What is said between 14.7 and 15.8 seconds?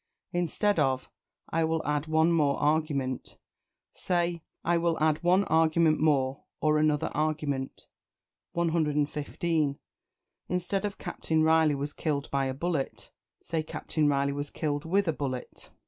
with a bullet."